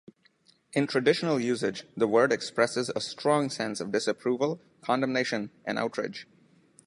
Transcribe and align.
In 0.73 0.87
traditional 0.87 1.39
usage, 1.39 1.83
the 1.95 2.07
word 2.07 2.31
expresses 2.33 2.89
a 2.89 2.99
strong 2.99 3.51
sense 3.51 3.79
of 3.79 3.91
disapproval, 3.91 4.59
condemnation 4.81 5.51
and 5.63 5.77
outrage. 5.77 6.25